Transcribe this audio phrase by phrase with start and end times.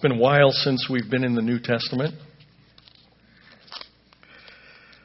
[0.00, 2.14] been a while since we've been in the New Testament.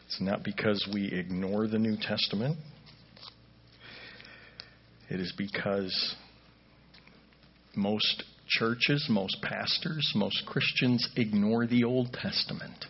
[0.05, 2.57] It's not because we ignore the New Testament,
[5.10, 6.15] it is because
[7.76, 12.85] most churches, most pastors, most Christians ignore the Old Testament,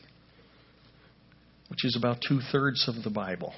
[1.70, 3.54] which is about two thirds of the Bible.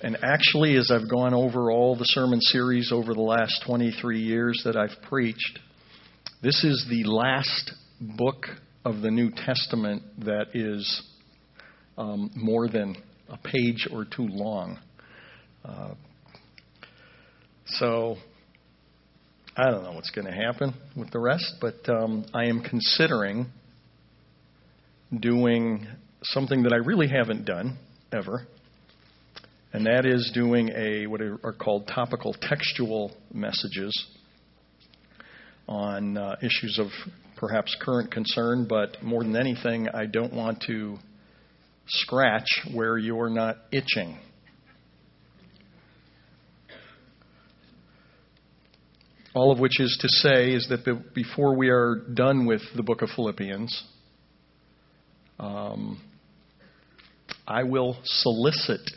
[0.00, 4.62] And actually, as I've gone over all the sermon series over the last 23 years
[4.64, 5.58] that I've preached,
[6.42, 8.46] this is the last book
[8.84, 11.02] of the New Testament that is
[11.96, 12.96] um, more than
[13.28, 14.78] a page or two long.
[15.64, 15.94] Uh,
[17.66, 18.16] so,
[19.56, 23.46] I don't know what's going to happen with the rest, but um, I am considering
[25.16, 25.86] doing
[26.24, 27.78] something that I really haven't done
[28.12, 28.48] ever
[29.72, 33.92] and that is doing a what are called topical textual messages
[35.72, 36.88] on uh, issues of
[37.36, 40.98] perhaps current concern, but more than anything, I don't want to
[41.86, 44.18] scratch where you're not itching.
[49.34, 53.00] All of which is to say is that before we are done with the book
[53.00, 53.82] of Philippians,
[55.40, 56.02] um,
[57.48, 58.90] I will solicit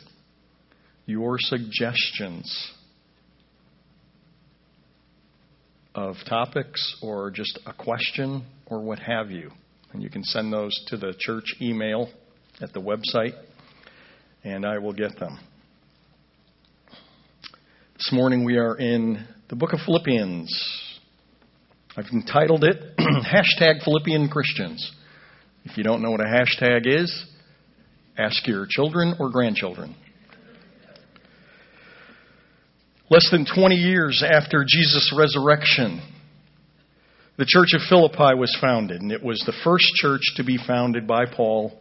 [1.06, 2.72] your suggestions
[5.96, 9.50] of topics or just a question or what have you.
[9.92, 12.10] And you can send those to the church email
[12.60, 13.32] at the website,
[14.44, 15.38] and I will get them.
[17.94, 21.02] This morning we are in the book of Philippians.
[21.96, 24.92] I've entitled it Hashtag Philippian Christians.
[25.64, 27.24] If you don't know what a hashtag is,
[28.18, 29.96] ask your children or grandchildren.
[33.08, 36.02] Less than 20 years after Jesus' resurrection,
[37.38, 41.06] the church of Philippi was founded, and it was the first church to be founded
[41.06, 41.78] by Paul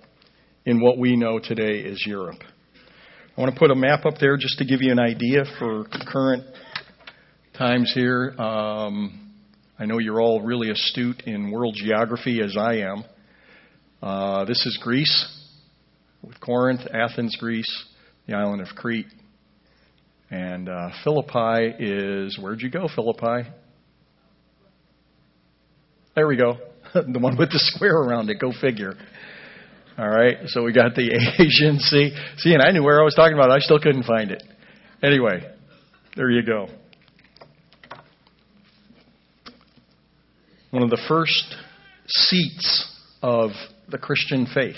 [0.68, 2.44] in what we know today as Europe.
[3.36, 5.86] I want to put a map up there just to give you an idea for
[6.06, 6.44] current
[7.58, 8.36] times here.
[8.38, 9.34] Um,
[9.80, 13.04] I know you're all really astute in world geography, as I am.
[14.00, 15.28] Uh, this is Greece,
[16.22, 17.86] with Corinth, Athens, Greece,
[18.28, 19.08] the island of Crete,
[20.32, 23.50] and uh, Philippi is, where'd you go, Philippi?
[26.16, 26.58] There we go.
[26.94, 28.40] the one with the square around it.
[28.40, 28.96] Go figure.
[29.98, 30.38] All right.
[30.48, 31.10] So we got the
[31.80, 32.16] Sea.
[32.38, 33.52] See, and I knew where I was talking about.
[33.52, 34.44] I still couldn't find it.
[35.04, 35.44] Anyway,
[36.16, 36.68] there you go.
[40.72, 41.56] One of the first
[42.08, 42.92] seats
[43.22, 43.52] of
[43.90, 44.76] the Christian faith.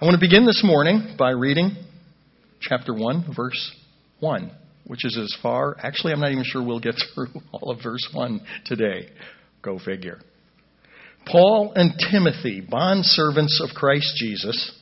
[0.00, 1.76] I want to begin this morning by reading
[2.62, 3.72] chapter 1, verse
[4.20, 4.50] 1,
[4.86, 8.08] which is as far, actually, I'm not even sure we'll get through all of verse
[8.12, 9.08] 1 today.
[9.62, 10.18] Go figure.
[11.26, 14.78] Paul and Timothy, bondservants of Christ Jesus,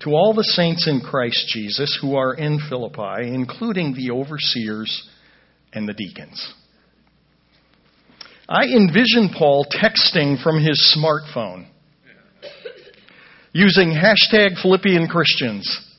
[0.00, 5.08] to all the saints in Christ Jesus who are in Philippi, including the overseers
[5.72, 6.54] and the deacons.
[8.48, 11.66] I envision Paul texting from his smartphone
[13.52, 15.95] using hashtag Philippian Christians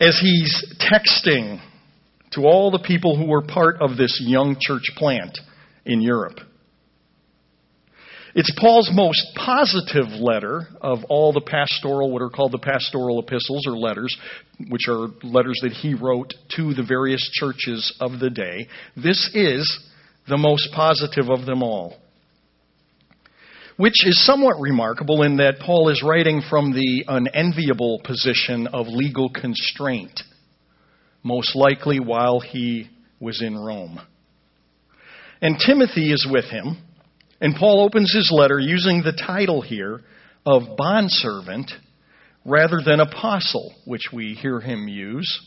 [0.00, 1.60] as he's texting
[2.32, 5.38] to all the people who were part of this young church plant
[5.84, 6.38] in Europe.
[8.34, 13.66] It's Paul's most positive letter of all the pastoral, what are called the pastoral epistles
[13.66, 14.16] or letters,
[14.68, 18.68] which are letters that he wrote to the various churches of the day.
[18.96, 19.88] This is
[20.28, 21.96] the most positive of them all
[23.78, 29.30] which is somewhat remarkable in that Paul is writing from the unenviable position of legal
[29.30, 30.20] constraint,
[31.22, 32.88] most likely while he
[33.20, 34.00] was in Rome.
[35.40, 36.76] And Timothy is with him,
[37.40, 40.00] and Paul opens his letter using the title here
[40.44, 41.70] of bondservant
[42.44, 45.40] rather than apostle, which we hear him use.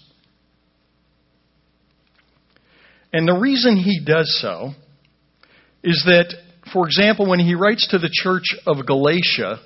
[3.12, 4.72] And the reason he does so
[5.84, 6.34] is that
[6.74, 9.60] for example, when he writes to the church of Galatia,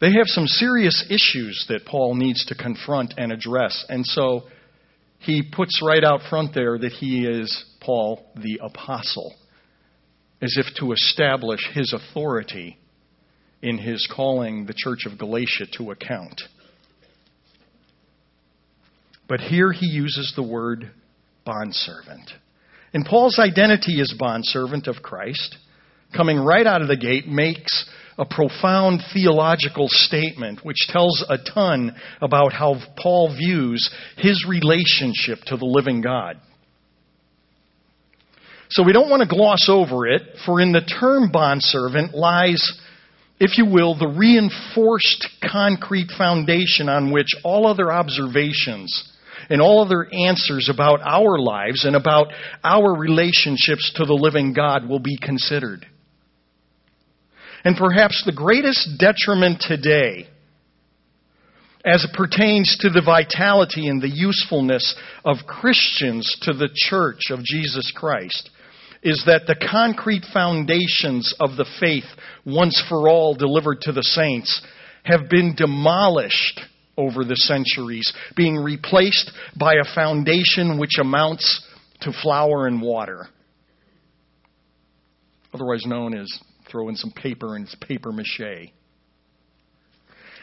[0.00, 3.84] they have some serious issues that Paul needs to confront and address.
[3.88, 4.42] And so
[5.18, 9.34] he puts right out front there that he is Paul the apostle,
[10.40, 12.78] as if to establish his authority
[13.62, 16.42] in his calling the church of Galatia to account.
[19.28, 20.90] But here he uses the word
[21.46, 22.32] bondservant.
[22.94, 25.56] And Paul's identity as bondservant of Christ,
[26.14, 31.96] coming right out of the gate, makes a profound theological statement which tells a ton
[32.20, 36.38] about how Paul views his relationship to the living God.
[38.68, 42.80] So we don't want to gloss over it, for in the term bondservant lies,
[43.38, 49.11] if you will, the reinforced concrete foundation on which all other observations
[49.48, 52.28] and all other answers about our lives and about
[52.62, 55.86] our relationships to the living God will be considered.
[57.64, 60.26] And perhaps the greatest detriment today,
[61.84, 64.94] as it pertains to the vitality and the usefulness
[65.24, 68.50] of Christians to the church of Jesus Christ,
[69.02, 72.04] is that the concrete foundations of the faith,
[72.46, 74.62] once for all delivered to the saints,
[75.04, 76.60] have been demolished
[77.02, 81.64] over the centuries, being replaced by a foundation which amounts
[82.00, 83.26] to flour and water,
[85.52, 86.28] otherwise known as
[86.70, 88.72] throwing some paper and it's paper mache.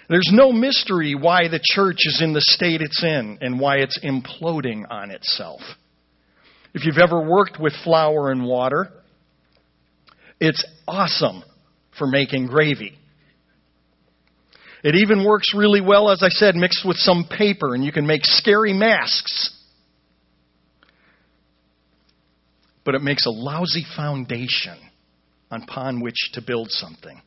[0.10, 4.00] There's no mystery why the church is in the state it's in and why it's
[4.00, 5.62] imploding on itself.
[6.74, 8.92] If you've ever worked with flour and water,
[10.40, 11.44] it's awesome
[11.98, 12.99] for making gravy.
[14.84, 18.08] It even works really well, as I said, mixed with some paper, and you can
[18.08, 19.56] make scary masks.
[22.86, 24.78] But it makes a lousy foundation
[25.52, 27.22] upon which to build something.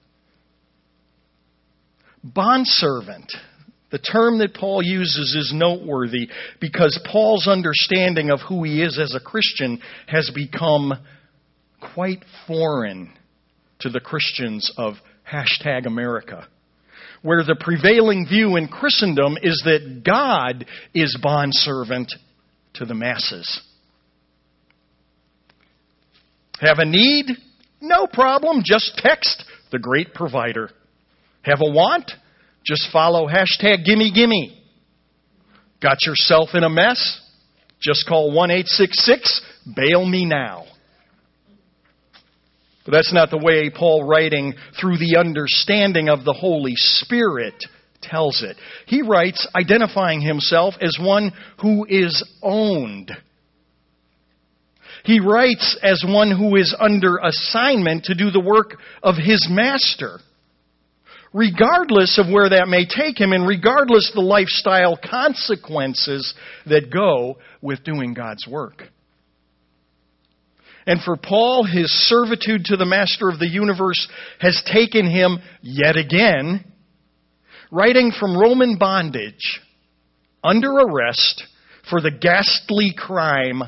[2.24, 3.32] Bondservant,
[3.90, 9.14] the term that Paul uses is noteworthy because Paul's understanding of who he is as
[9.14, 10.94] a Christian has become
[11.94, 13.12] quite foreign
[13.80, 14.94] to the Christians of
[15.30, 16.46] hashtag America
[17.22, 22.12] where the prevailing view in Christendom is that God is bondservant
[22.74, 23.62] to the masses.
[26.60, 27.26] Have a need?
[27.80, 28.62] No problem.
[28.64, 30.70] Just text the great provider.
[31.42, 32.10] Have a want?
[32.64, 34.62] Just follow hashtag gimme gimme.
[35.80, 37.20] Got yourself in a mess?
[37.80, 39.42] Just call 1 866
[39.74, 40.64] bail me now.
[42.84, 47.54] But that's not the way Paul, writing through the understanding of the Holy Spirit,
[48.02, 48.56] tells it.
[48.86, 53.12] He writes identifying himself as one who is owned.
[55.04, 60.18] He writes as one who is under assignment to do the work of his master.
[61.32, 66.34] Regardless of where that may take him and regardless the lifestyle consequences
[66.66, 68.82] that go with doing God's work.
[70.86, 74.08] And for Paul, his servitude to the master of the universe
[74.40, 76.64] has taken him yet again,
[77.70, 79.60] writing from Roman bondage,
[80.42, 81.44] under arrest
[81.88, 83.62] for the ghastly crime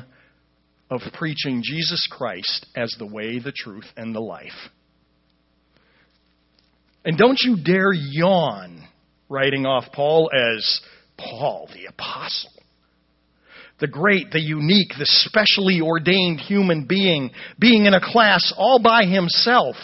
[0.89, 4.51] of preaching Jesus Christ as the way, the truth, and the life.
[7.03, 8.87] And don't you dare yawn
[9.29, 10.81] writing off Paul as
[11.17, 12.54] Paul the Apostle
[13.79, 19.05] the great, the unique, the specially ordained human being, being in a class all by
[19.05, 19.75] himself.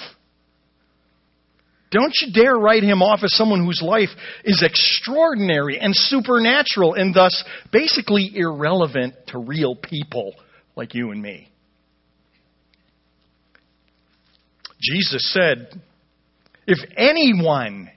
[1.91, 4.09] Don't you dare write him off as someone whose life
[4.45, 10.33] is extraordinary and supernatural and thus basically irrelevant to real people
[10.77, 11.51] like you and me.
[14.81, 15.81] Jesus said,
[16.65, 17.89] If anyone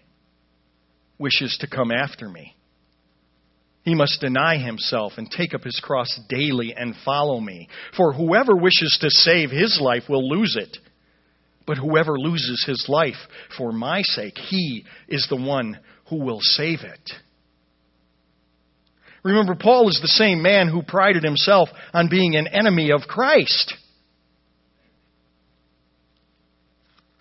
[1.18, 2.56] wishes to come after me,
[3.84, 7.68] he must deny himself and take up his cross daily and follow me.
[7.94, 10.78] For whoever wishes to save his life will lose it.
[11.66, 13.16] But whoever loses his life
[13.58, 17.10] for my sake, he is the one who will save it.
[19.22, 23.74] Remember, Paul is the same man who prided himself on being an enemy of Christ.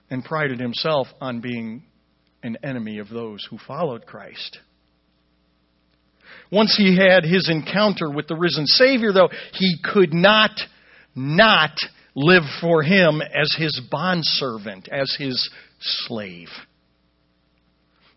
[0.09, 1.83] And prided himself on being
[2.41, 4.59] an enemy of those who followed Christ.
[6.53, 10.51] Once he had his encounter with the risen Savior, though, he could not
[11.15, 11.75] not
[12.15, 16.49] live for him as his bondservant, as his slave.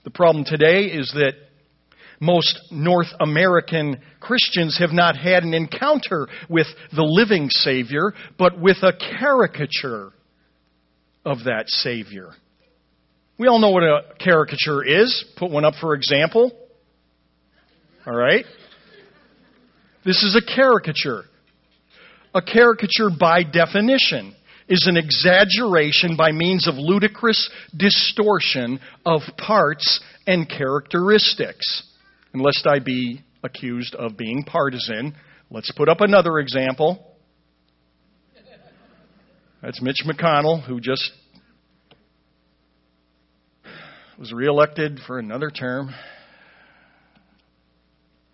[0.05, 1.33] The problem today is that
[2.21, 8.79] most North American Christians have not had an encounter with the living Savior, but with
[8.83, 10.13] a caricature
[11.25, 12.33] of that Savior.
[13.39, 15.25] We all know what a caricature is.
[15.37, 16.53] Put one up for example.
[18.07, 18.45] All right?
[20.05, 21.25] This is a caricature.
[22.35, 24.35] A caricature, by definition,
[24.69, 31.83] is an exaggeration by means of ludicrous distortion of parts and characteristics.
[32.33, 35.15] And lest I be accused of being partisan,
[35.51, 37.17] let's put up another example.
[39.63, 41.11] That's Mitch McConnell, who just
[44.19, 45.91] was reelected for another term.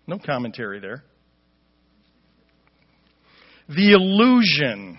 [0.05, 1.03] No commentary there.
[3.69, 4.97] The illusion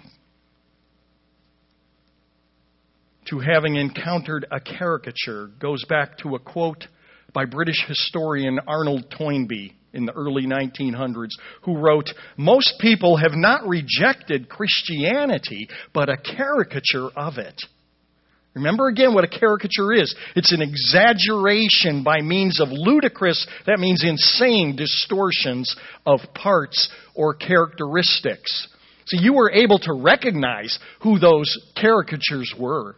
[3.26, 6.86] to having encountered a caricature goes back to a quote
[7.32, 11.30] by British historian Arnold Toynbee in the early 1900s,
[11.62, 17.60] who wrote Most people have not rejected Christianity, but a caricature of it.
[18.54, 20.14] Remember again what a caricature is.
[20.36, 25.74] It's an exaggeration by means of ludicrous, that means insane distortions
[26.06, 28.68] of parts or characteristics.
[29.06, 32.94] So you were able to recognize who those caricatures were.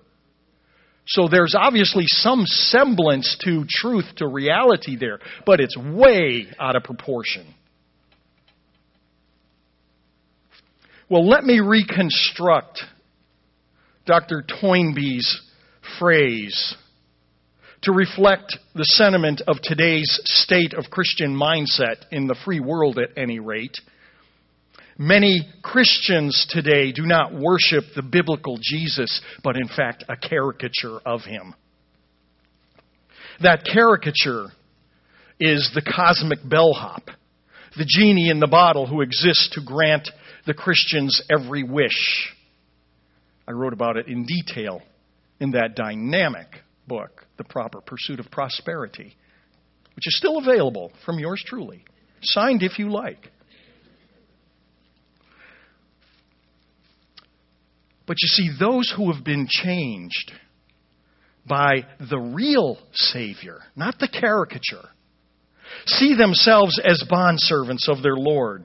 [1.08, 6.82] So there's obviously some semblance to truth, to reality there, but it's way out of
[6.82, 7.46] proportion.
[11.08, 12.82] Well, let me reconstruct
[14.04, 14.44] Dr.
[14.60, 15.45] Toynbee's
[15.98, 16.76] phrase
[17.82, 23.16] to reflect the sentiment of today's state of Christian mindset in the free world, at
[23.16, 23.76] any rate.
[24.98, 31.22] Many Christians today do not worship the biblical Jesus, but in fact a caricature of
[31.22, 31.54] him.
[33.42, 34.46] That caricature
[35.38, 37.10] is the cosmic bellhop,
[37.76, 40.08] the genie in the bottle who exists to grant
[40.46, 42.32] the Christians every wish.
[43.46, 44.80] I wrote about it in detail
[45.40, 46.48] in that dynamic
[46.86, 49.16] book, The Proper Pursuit of Prosperity,
[49.94, 51.84] which is still available from yours truly.
[52.22, 53.30] Signed if you like.
[58.06, 60.32] But you see, those who have been changed
[61.46, 64.88] by the real Savior, not the caricature,
[65.86, 68.64] see themselves as bondservants of their Lord,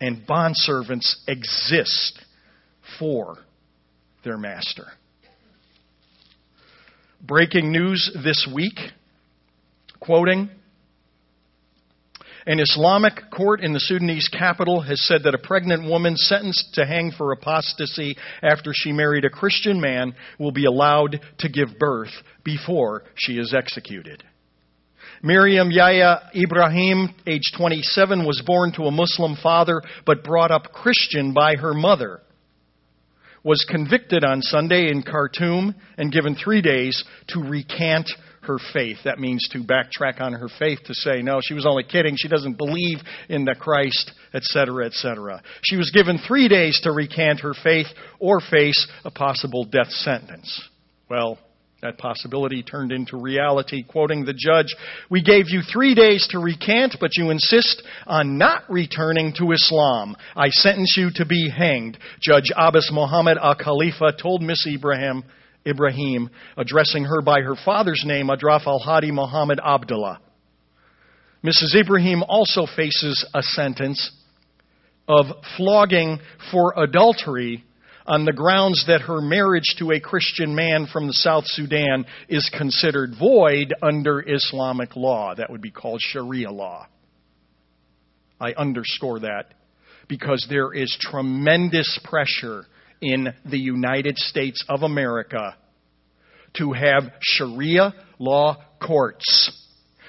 [0.00, 2.18] and bondservants exist
[2.98, 3.36] for
[4.24, 4.86] their master.
[7.22, 8.78] Breaking news this week,
[10.00, 10.50] quoting
[12.46, 16.86] an Islamic court in the Sudanese capital has said that a pregnant woman sentenced to
[16.86, 22.12] hang for apostasy after she married a Christian man will be allowed to give birth
[22.42, 24.24] before she is executed.
[25.22, 31.34] Miriam Yahya Ibrahim, age 27, was born to a Muslim father but brought up Christian
[31.34, 32.22] by her mother.
[33.42, 38.10] Was convicted on Sunday in Khartoum and given three days to recant
[38.42, 38.98] her faith.
[39.04, 42.16] That means to backtrack on her faith to say, no, she was only kidding.
[42.16, 45.42] She doesn't believe in the Christ, etc., etc.
[45.62, 47.86] She was given three days to recant her faith
[48.18, 50.60] or face a possible death sentence.
[51.08, 51.38] Well,
[51.82, 53.82] that possibility turned into reality.
[53.82, 54.74] Quoting the judge,
[55.08, 60.16] We gave you three days to recant, but you insist on not returning to Islam.
[60.36, 61.98] I sentence you to be hanged.
[62.20, 65.24] Judge Abbas Muhammad al Khalifa told Miss Ibrahim,
[65.66, 70.20] Ibrahim, addressing her by her father's name, Adraf al Hadi Muhammad Abdullah.
[71.42, 71.74] Mrs.
[71.74, 74.10] Ibrahim also faces a sentence
[75.08, 76.20] of flogging
[76.50, 77.64] for adultery
[78.10, 82.50] on the grounds that her marriage to a Christian man from the South Sudan is
[82.52, 85.32] considered void under Islamic law.
[85.32, 86.88] That would be called Sharia law.
[88.40, 89.54] I underscore that
[90.08, 92.64] because there is tremendous pressure
[93.00, 95.56] in the United States of America
[96.54, 99.56] to have Sharia law courts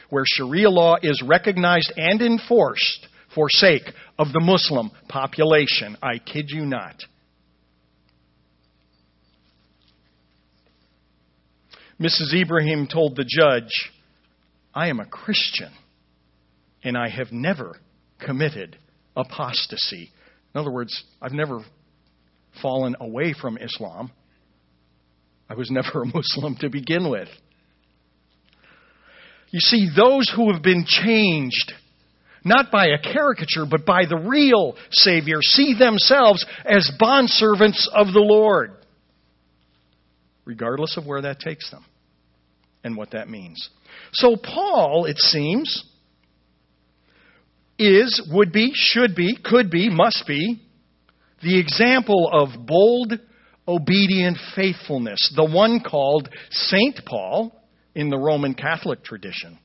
[0.10, 3.84] where Sharia law is recognized and enforced for sake
[4.18, 5.98] of the Muslim population.
[6.02, 6.96] I kid you not.
[12.02, 12.34] Mrs.
[12.34, 13.92] Ibrahim told the judge,
[14.74, 15.70] I am a Christian
[16.84, 17.78] and I have never
[18.20, 18.76] committed
[19.16, 20.10] apostasy.
[20.56, 21.60] In other words, I've never
[22.60, 24.12] fallen away from Islam.
[25.48, 27.30] I was never a Muslim to begin with.
[29.52, 31.72] You see, those who have been changed,
[32.44, 38.24] not by a caricature, but by the real Savior, see themselves as bondservants of the
[38.24, 38.72] Lord,
[40.46, 41.86] regardless of where that takes them
[42.84, 43.70] and what that means.
[44.14, 45.84] So, Paul, it seems,
[47.78, 50.62] is, would be, should be, could be, must be
[51.42, 53.14] the example of bold,
[53.68, 57.00] obedient faithfulness, the one called St.
[57.06, 57.56] Paul
[57.96, 59.58] in the Roman Catholic tradition.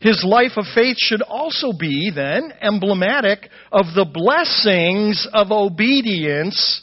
[0.00, 6.82] His life of faith should also be, then, emblematic of the blessings of obedience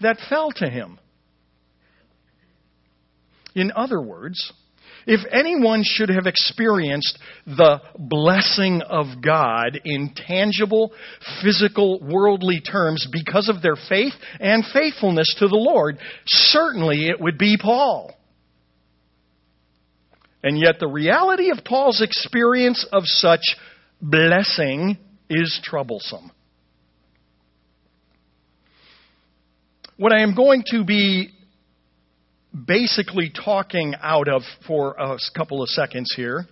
[0.00, 0.98] that fell to him.
[3.58, 4.52] In other words,
[5.06, 10.92] if anyone should have experienced the blessing of God in tangible,
[11.42, 17.38] physical, worldly terms because of their faith and faithfulness to the Lord, certainly it would
[17.38, 18.14] be Paul.
[20.42, 23.56] And yet, the reality of Paul's experience of such
[24.00, 24.98] blessing
[25.28, 26.30] is troublesome.
[29.96, 31.30] What I am going to be
[32.66, 36.46] basically talking out of for a couple of seconds here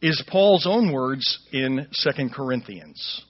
[0.00, 3.24] is Paul's own words in 2 Corinthians.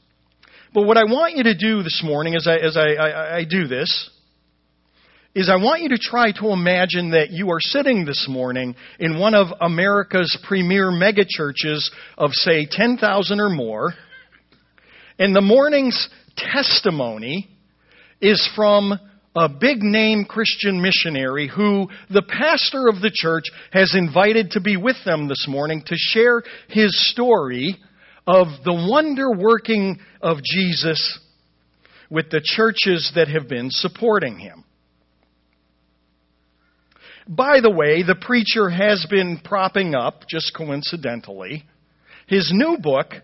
[0.72, 3.44] But what I want you to do this morning as I, as I, I, I
[3.44, 4.10] do this
[5.34, 9.18] is I want you to try to imagine that you are sitting this morning in
[9.18, 13.94] one of America's premier megachurches of, say, 10,000 or more,
[15.18, 17.48] and the morning's testimony
[18.20, 18.98] is from
[19.34, 24.76] a big name Christian missionary who the pastor of the church has invited to be
[24.76, 27.76] with them this morning to share his story
[28.26, 31.18] of the wonder working of Jesus
[32.10, 34.64] with the churches that have been supporting him.
[37.26, 41.64] By the way, the preacher has been propping up, just coincidentally,
[42.26, 43.14] his new book,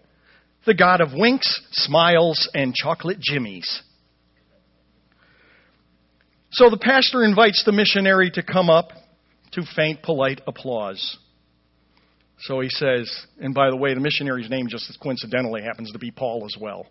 [0.66, 3.82] The God of Winks, Smiles, and Chocolate Jimmies.
[6.52, 8.90] So the pastor invites the missionary to come up
[9.52, 11.18] to faint polite applause.
[12.40, 16.10] So he says, and by the way, the missionary's name just coincidentally happens to be
[16.10, 16.86] Paul as well.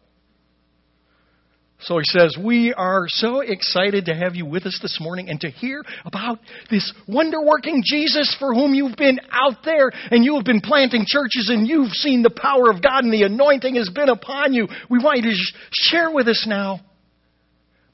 [1.81, 5.39] So he says, We are so excited to have you with us this morning and
[5.39, 6.39] to hear about
[6.69, 11.05] this wonder working Jesus for whom you've been out there and you have been planting
[11.07, 14.67] churches and you've seen the power of God and the anointing has been upon you.
[14.89, 15.37] We want you to
[15.71, 16.81] share with us now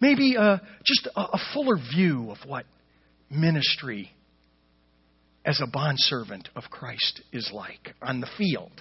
[0.05, 2.65] maybe uh, just a, a fuller view of what
[3.29, 4.11] ministry
[5.43, 8.71] as a bondservant of Christ is like on the field.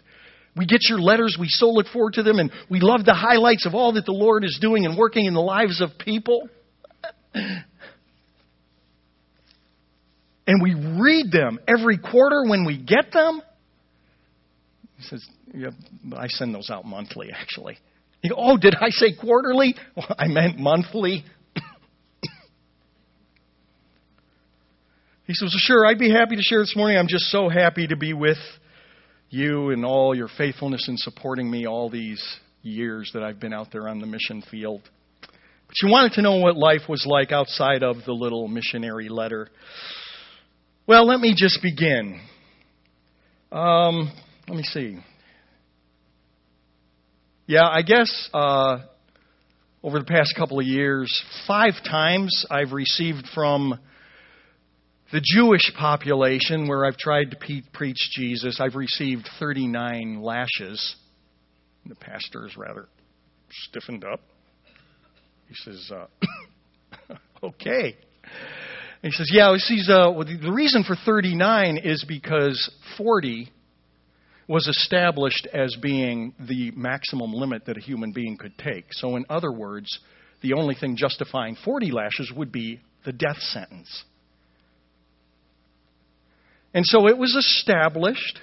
[0.57, 3.66] We get your letters, we so look forward to them, and we love the highlights
[3.66, 6.49] of all that the Lord is doing and working in the lives of people.
[10.47, 13.40] And we read them every quarter when we get them.
[14.99, 15.71] He says, yeah,
[16.16, 17.78] I send those out monthly, actually.
[18.25, 19.76] You go, oh, did I say quarterly?
[19.97, 21.25] Well, I meant monthly.
[25.26, 26.99] he says, sure, I'd be happy to share this morning.
[26.99, 28.39] I'm just so happy to be with
[29.30, 32.25] you and all your faithfulness in supporting me all these
[32.63, 34.80] years that I've been out there on the mission field.
[35.21, 39.49] But you wanted to know what life was like outside of the little missionary letter.
[40.87, 42.21] Well, let me just begin.
[43.50, 44.13] Um,
[44.49, 44.99] let me see.
[47.47, 48.78] Yeah, I guess uh,
[49.83, 53.78] over the past couple of years, five times I've received from
[55.13, 60.97] the Jewish population, where I've tried to pe- preach Jesus, I've received 39 lashes.
[61.85, 62.89] The pastor is rather
[63.50, 64.23] stiffened up.
[65.47, 67.95] He says, uh, okay.
[69.02, 73.52] And he says, yeah, sees, uh, well, the reason for 39 is because 40
[74.49, 78.87] was established as being the maximum limit that a human being could take.
[78.93, 79.99] So, in other words,
[80.43, 84.04] the only thing justifying 40 lashes would be the death sentence.
[86.75, 88.41] And so it was established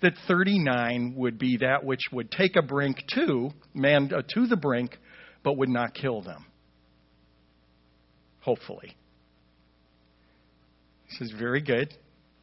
[0.00, 4.56] that 39 would be that which would take a brink to, man uh, to the
[4.56, 4.98] brink,
[5.42, 6.44] but would not kill them.
[8.40, 8.96] Hopefully.
[11.08, 11.94] He says, Very good.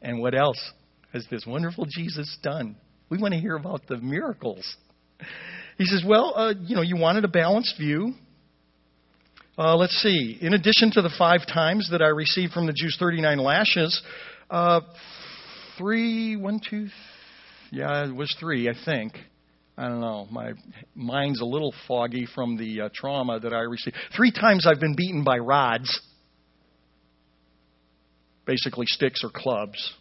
[0.02, 0.72] And what else
[1.14, 2.76] has this wonderful Jesus done?
[3.10, 4.76] We want to hear about the miracles.
[5.78, 8.14] He says, Well, uh, you know, you wanted a balanced view.
[9.58, 10.38] Uh, let's see.
[10.42, 14.02] In addition to the five times that I received from the Jews 39 lashes,
[14.50, 14.82] uh,
[15.78, 16.92] three, one, two, th-
[17.72, 19.14] yeah, it was three, I think.
[19.78, 20.28] I don't know.
[20.32, 20.54] My
[20.96, 23.96] mind's a little foggy from the uh, trauma that I received.
[24.16, 26.02] Three times I've been beaten by rods,
[28.46, 29.94] basically sticks or clubs.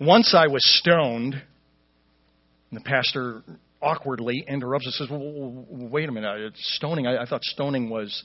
[0.00, 3.42] Once I was stoned, and the pastor
[3.82, 7.06] awkwardly interrupts and says, well, "Wait a minute, stoning.
[7.06, 8.24] I, I thought stoning was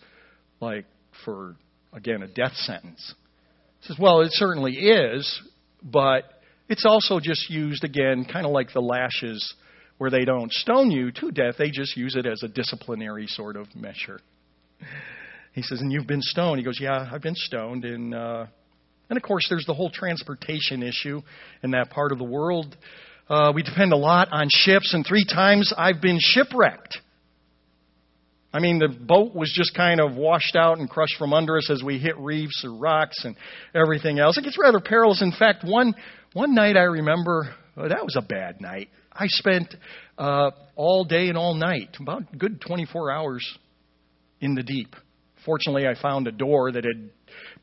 [0.61, 0.85] like
[1.25, 1.55] for
[1.93, 3.13] again a death sentence."
[3.81, 5.41] He says, well, it certainly is,
[5.83, 6.23] but
[6.69, 9.53] it's also just used again, kind of like the lashes
[9.97, 13.55] where they don't stone you to death, they just use it as a disciplinary sort
[13.55, 14.19] of measure.
[15.53, 16.57] He says, and you've been stoned.
[16.57, 17.85] He goes, yeah, I've been stoned.
[17.85, 18.47] And, uh,
[19.10, 21.22] and of course, there's the whole transportation issue
[21.63, 22.76] in that part of the world.
[23.30, 27.00] Uh, we depend a lot on ships, and three times I've been shipwrecked.
[28.54, 31.70] I mean, the boat was just kind of washed out and crushed from under us
[31.70, 33.36] as we hit reefs or rocks and
[33.74, 34.38] everything else.
[34.38, 35.22] It gets rather perilous.
[35.22, 35.94] In fact, one
[36.34, 38.89] one night I remember well, that was a bad night.
[39.12, 39.74] I spent
[40.18, 43.58] uh, all day and all night, about good 24 hours,
[44.39, 44.96] in the deep.
[45.46, 47.10] Fortunately, I found a door that had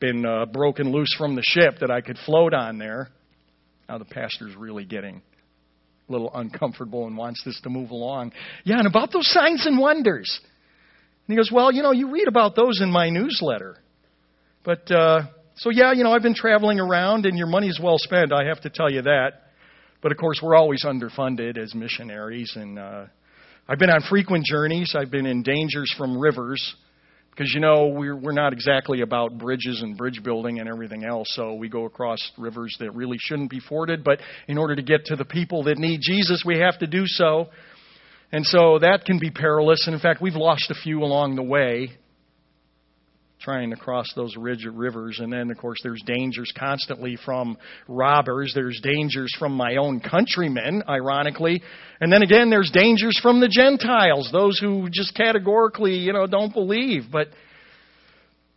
[0.03, 3.07] been uh, broken loose from the ship that I could float on there.
[3.87, 5.21] Now the pastor's really getting
[6.09, 8.33] a little uncomfortable and wants this to move along.
[8.65, 10.41] Yeah, and about those signs and wonders.
[11.25, 13.77] And he goes, Well, you know, you read about those in my newsletter.
[14.65, 15.21] But, uh,
[15.55, 18.59] so yeah, you know, I've been traveling around and your money's well spent, I have
[18.63, 19.29] to tell you that.
[20.01, 23.05] But of course, we're always underfunded as missionaries and, uh,
[23.69, 24.93] I've been on frequent journeys.
[24.93, 26.75] I've been in dangers from rivers
[27.35, 31.27] because you know we're we're not exactly about bridges and bridge building and everything else.
[31.31, 35.05] So we go across rivers that really shouldn't be forded, but in order to get
[35.05, 37.49] to the people that need Jesus, we have to do so.
[38.31, 39.83] And so that can be perilous.
[39.85, 41.91] And in fact, we've lost a few along the way
[43.43, 45.19] trying to cross those ridge rivers.
[45.19, 48.53] And then, of course, there's dangers constantly from robbers.
[48.55, 51.61] There's dangers from my own countrymen, ironically.
[51.99, 56.53] And then again, there's dangers from the Gentiles, those who just categorically, you know, don't
[56.53, 57.03] believe.
[57.11, 57.27] But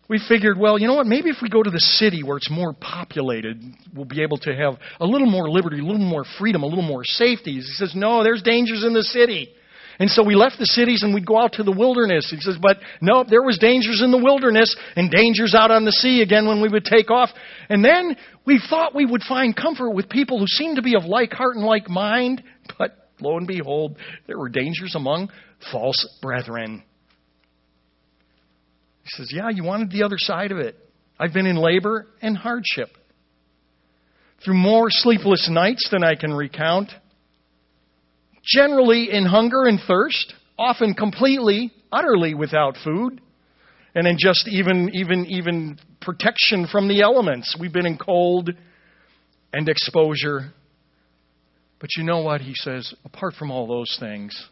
[0.08, 1.06] we figured, well, you know what?
[1.06, 3.60] Maybe if we go to the city where it's more populated,
[3.94, 6.84] we'll be able to have a little more liberty, a little more freedom, a little
[6.84, 7.54] more safety.
[7.54, 9.48] He says, no, there's dangers in the city.
[9.98, 12.28] And so we left the cities and we'd go out to the wilderness.
[12.30, 15.92] He says, but no, there was dangers in the wilderness and dangers out on the
[15.92, 17.30] sea again when we would take off.
[17.68, 21.04] And then we thought we would find comfort with people who seemed to be of
[21.04, 22.42] like heart and like mind.
[22.78, 25.30] But lo and behold, there were dangers among
[25.72, 26.82] false brethren.
[29.02, 30.76] He says, yeah, you wanted the other side of it.
[31.18, 32.90] I've been in labor and hardship.
[34.44, 36.90] Through more sleepless nights than I can recount
[38.46, 43.20] generally in hunger and thirst, often completely, utterly without food,
[43.94, 47.56] and in just even, even, even protection from the elements.
[47.58, 48.50] We've been in cold
[49.52, 50.52] and exposure.
[51.78, 52.40] But you know what?
[52.40, 54.48] He says, apart from all those things,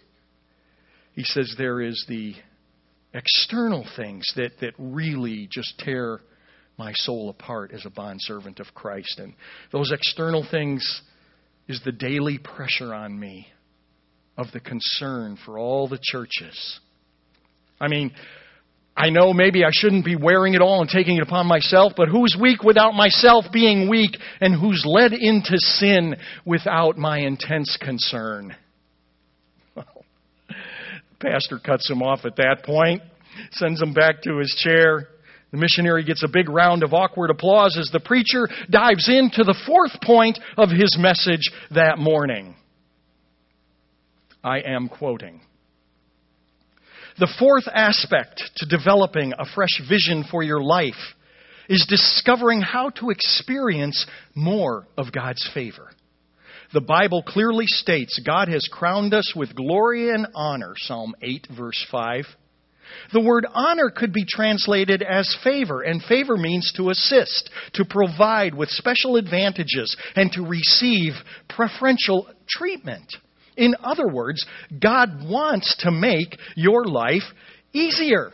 [1.13, 2.35] he says there is the
[3.13, 6.21] external things that, that really just tear
[6.77, 9.19] my soul apart as a bondservant of Christ.
[9.19, 9.35] And
[9.71, 11.03] those external things
[11.69, 13.47] is the daily pressure on me
[14.37, 16.81] of the concern for all the churches.
[17.81, 18.13] I mean,
[18.97, 22.09] I know maybe I shouldn't be wearing it all and taking it upon myself, but
[22.09, 28.55] who's weak without myself being weak, and who's led into sin without my intense concern?
[29.75, 30.05] Well,
[31.19, 33.03] pastor cuts him off at that point,
[33.53, 35.09] sends him back to his chair.
[35.51, 39.59] The missionary gets a big round of awkward applause as the preacher dives into the
[39.67, 42.55] fourth point of his message that morning.
[44.45, 45.41] I am quoting.
[47.19, 51.15] The fourth aspect to developing a fresh vision for your life
[51.69, 55.91] is discovering how to experience more of God's favor.
[56.75, 61.87] The Bible clearly states God has crowned us with glory and honor, Psalm 8, verse
[61.91, 62.25] 5.
[63.13, 68.55] The word honor could be translated as favor, and favor means to assist, to provide
[68.55, 71.13] with special advantages, and to receive
[71.49, 73.15] preferential treatment.
[73.57, 74.45] In other words,
[74.81, 77.23] God wants to make your life
[77.73, 78.33] easier.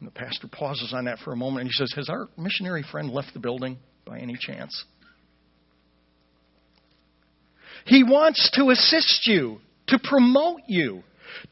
[0.00, 2.84] And the pastor pauses on that for a moment and he says, Has our missionary
[2.90, 4.84] friend left the building by any chance?
[7.84, 11.02] He wants to assist you, to promote you,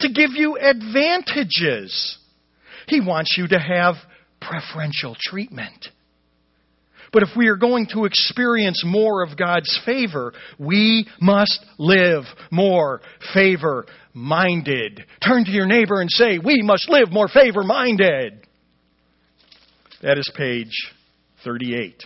[0.01, 2.19] to give you advantages.
[2.87, 3.95] He wants you to have
[4.41, 5.89] preferential treatment.
[7.13, 13.01] But if we are going to experience more of God's favor, we must live more
[13.35, 15.05] favor minded.
[15.27, 18.47] Turn to your neighbor and say, We must live more favor minded.
[20.03, 20.73] That is page
[21.45, 22.05] 38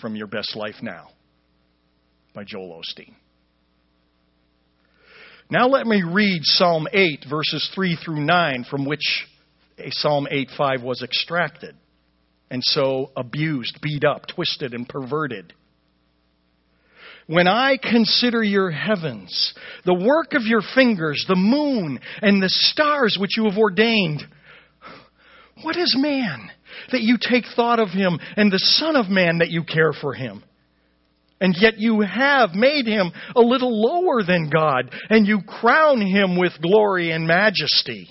[0.00, 1.08] from Your Best Life Now
[2.34, 3.14] by Joel Osteen.
[5.50, 9.26] Now let me read Psalm 8, verses 3 through 9, from which
[9.88, 11.74] Psalm 8 5 was extracted
[12.50, 15.52] and so abused, beat up, twisted, and perverted.
[17.26, 19.52] When I consider your heavens,
[19.84, 24.22] the work of your fingers, the moon, and the stars which you have ordained,
[25.62, 26.50] what is man
[26.90, 30.14] that you take thought of him, and the Son of Man that you care for
[30.14, 30.42] him?
[31.40, 36.38] And yet you have made him a little lower than God, and you crown him
[36.38, 38.10] with glory and majesty.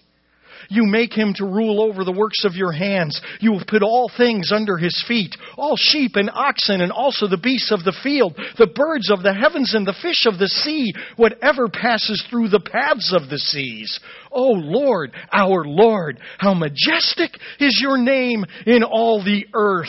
[0.70, 3.22] You make him to rule over the works of your hands.
[3.40, 7.38] You have put all things under his feet, all sheep and oxen, and also the
[7.38, 10.94] beasts of the field, the birds of the heavens and the fish of the sea,
[11.16, 14.00] whatever passes through the paths of the seas.
[14.32, 19.88] O Lord, our Lord, how majestic is your name in all the earth.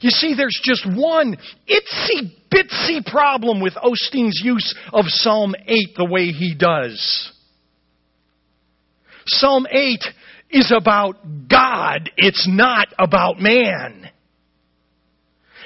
[0.00, 1.36] You see, there's just one
[1.68, 7.32] itsy bitsy problem with Osteen's use of Psalm 8 the way he does.
[9.26, 10.04] Psalm 8
[10.50, 11.16] is about
[11.48, 12.10] God.
[12.16, 14.10] It's not about man.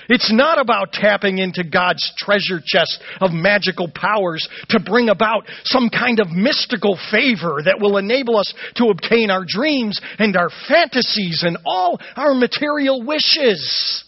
[0.09, 5.89] It's not about tapping into God's treasure chest of magical powers to bring about some
[5.89, 11.45] kind of mystical favor that will enable us to obtain our dreams and our fantasies
[11.47, 14.05] and all our material wishes.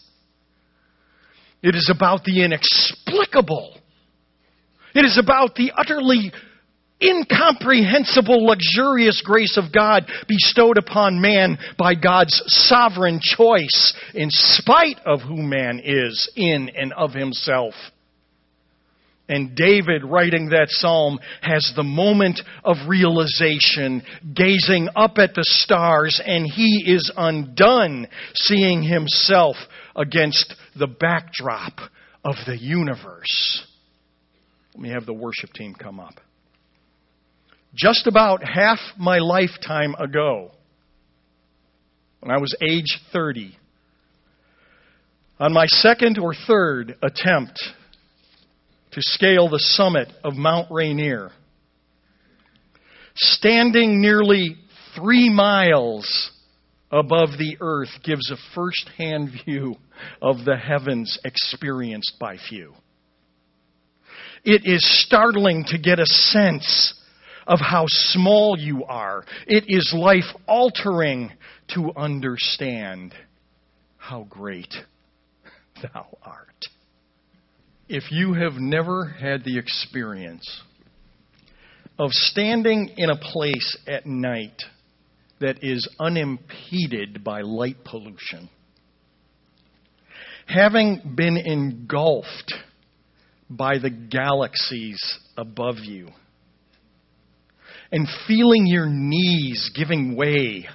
[1.61, 3.77] It is about the inexplicable.
[4.93, 6.33] It is about the utterly
[7.03, 15.21] incomprehensible, luxurious grace of God bestowed upon man by God's sovereign choice in spite of
[15.21, 17.73] who man is in and of himself.
[19.29, 26.21] And David, writing that psalm, has the moment of realization, gazing up at the stars,
[26.23, 29.55] and he is undone, seeing himself
[29.95, 31.73] against the backdrop
[32.25, 33.65] of the universe.
[34.73, 36.19] Let me have the worship team come up
[37.75, 40.51] just about half my lifetime ago,
[42.19, 43.57] when I was age 30,
[45.39, 47.59] on my second or third attempt
[48.91, 51.31] to scale the summit of Mount Rainier,
[53.15, 54.55] standing nearly
[54.95, 56.31] three miles
[56.91, 59.75] above the earth gives a first hand view
[60.21, 62.73] of the heavens experienced by few.
[64.43, 66.93] It is startling to get a sense
[67.47, 69.25] of how small you are.
[69.47, 71.31] It is life altering
[71.75, 73.13] to understand
[73.97, 74.73] how great
[75.81, 76.47] thou art.
[77.87, 80.61] If you have never had the experience
[81.99, 84.63] of standing in a place at night
[85.39, 88.49] that is unimpeded by light pollution,
[90.47, 92.53] having been engulfed
[93.49, 96.09] by the galaxies above you,
[97.93, 100.67] and feeling your knees giving way.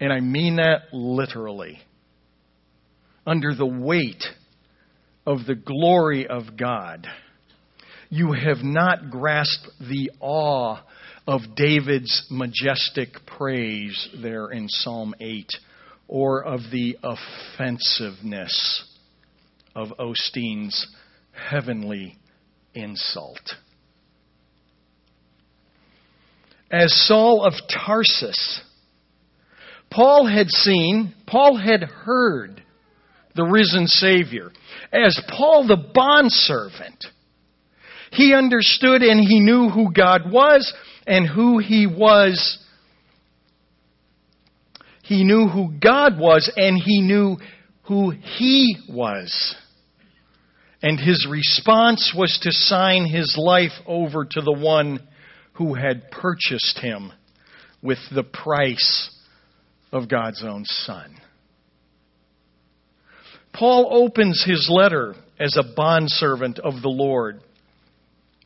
[0.00, 1.78] And I mean that literally.
[3.24, 4.24] Under the weight
[5.24, 7.06] of the glory of God,
[8.10, 10.80] you have not grasped the awe
[11.28, 15.46] of David's majestic praise there in Psalm 8,
[16.08, 18.84] or of the offensiveness
[19.76, 20.88] of Osteen's
[21.30, 22.18] heavenly
[22.74, 23.54] insult
[26.70, 28.60] as Saul of Tarsus.
[29.90, 32.62] Paul had seen, Paul had heard
[33.34, 34.50] the risen Savior.
[34.92, 37.06] As Paul the bondservant,
[38.10, 40.72] he understood and he knew who God was
[41.06, 42.58] and who he was.
[45.02, 47.36] He knew who God was and he knew
[47.84, 49.56] who he was.
[50.82, 55.00] And his response was to sign his life over to the one
[55.58, 57.12] who had purchased him
[57.82, 59.10] with the price
[59.92, 61.16] of God's own Son.
[63.52, 67.40] Paul opens his letter as a bondservant of the Lord,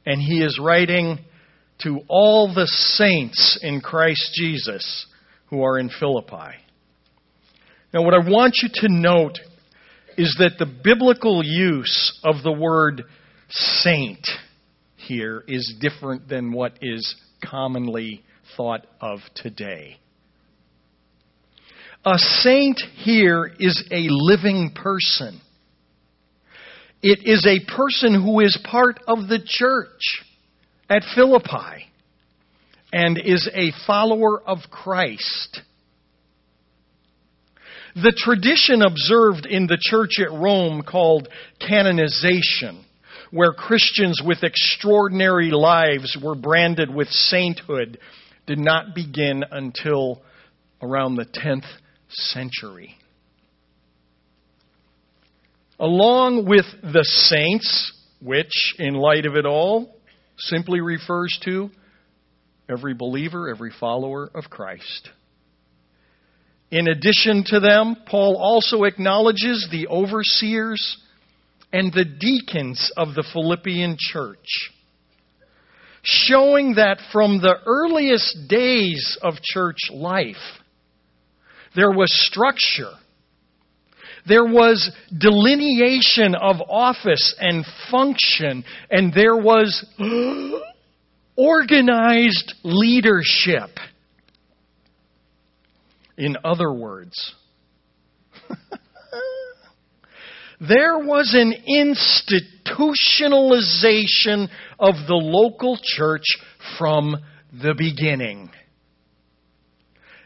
[0.06, 1.18] and he is writing
[1.82, 5.06] to all the saints in Christ Jesus
[5.50, 6.56] who are in Philippi.
[7.92, 9.38] Now, what I want you to note
[10.16, 13.02] is that the biblical use of the word
[13.50, 14.26] saint
[15.02, 18.22] here is different than what is commonly
[18.56, 19.98] thought of today.
[22.04, 25.40] A saint here is a living person.
[27.02, 30.24] It is a person who is part of the church
[30.88, 31.88] at Philippi
[32.92, 35.60] and is a follower of Christ.
[37.94, 41.28] The tradition observed in the church at Rome called
[41.60, 42.84] canonization
[43.32, 47.98] where Christians with extraordinary lives were branded with sainthood
[48.46, 50.22] did not begin until
[50.82, 51.64] around the 10th
[52.10, 52.94] century.
[55.80, 59.96] Along with the saints, which, in light of it all,
[60.36, 61.70] simply refers to
[62.70, 65.08] every believer, every follower of Christ.
[66.70, 70.98] In addition to them, Paul also acknowledges the overseers
[71.72, 74.70] and the deacons of the Philippian church,
[76.02, 80.36] showing that from the earliest days of church life,
[81.74, 82.92] there was structure.
[84.26, 89.84] There was delineation of office and function, and there was
[91.36, 93.70] organized leadership.
[96.16, 97.34] In other words,
[100.68, 104.48] there was an institutionalization
[104.78, 106.26] of the local church
[106.78, 107.16] from
[107.52, 108.48] the beginning.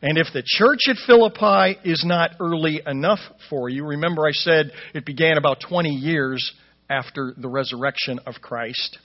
[0.03, 4.72] And if the church at Philippi is not early enough for you, remember I said
[4.94, 6.53] it began about 20 years
[6.90, 8.99] after the resurrection of Christ,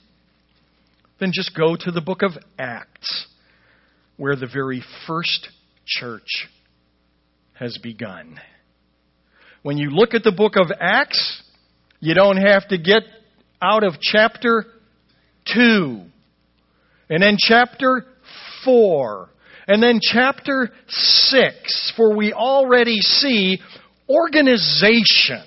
[1.18, 3.26] then just go to the book of Acts,
[4.18, 5.48] where the very first
[5.86, 6.46] church
[7.54, 8.38] has begun.
[9.62, 11.40] When you look at the book of Acts,
[12.00, 13.02] you don't have to get
[13.60, 14.64] out of chapter
[15.54, 16.02] 2,
[17.08, 18.04] and then chapter
[18.64, 19.28] 4,
[19.68, 23.60] and then chapter 6, for we already see
[24.08, 25.44] organization.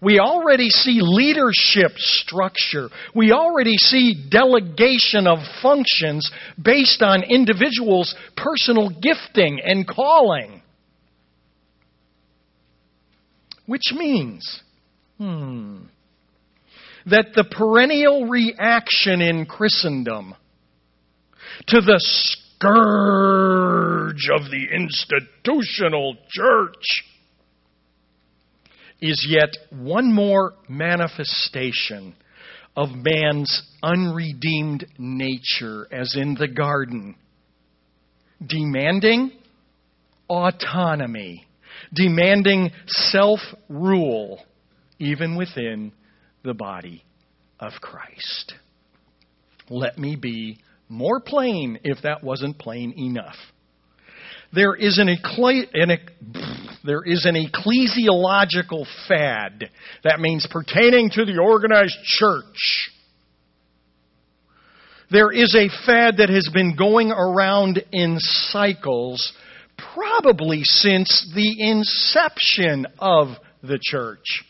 [0.00, 2.88] We already see leadership structure.
[3.14, 6.30] We already see delegation of functions
[6.62, 10.62] based on individuals' personal gifting and calling.
[13.68, 14.62] Which means,
[15.18, 15.80] hmm,
[17.04, 20.34] that the perennial reaction in Christendom
[21.66, 22.70] to the scourge
[24.34, 27.04] of the institutional church
[29.02, 32.14] is yet one more manifestation
[32.74, 37.16] of man's unredeemed nature, as in the garden,
[38.46, 39.32] demanding
[40.30, 41.47] autonomy,
[41.92, 44.40] demanding self rule,
[44.98, 45.92] even within
[46.44, 47.04] the body
[47.60, 48.54] of Christ.
[49.70, 53.36] Let me be more plain if that wasn't plain enough.
[54.52, 55.98] There is an, an,
[56.82, 59.70] there is an ecclesiological fad.
[60.04, 62.90] That means pertaining to the organized church.
[65.10, 69.32] There is a fad that has been going around in cycles
[69.94, 73.28] probably since the inception of
[73.62, 74.44] the church.